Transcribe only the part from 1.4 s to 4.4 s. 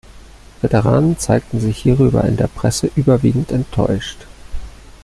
sich hierüber in der Presse überwiegend enttäuscht.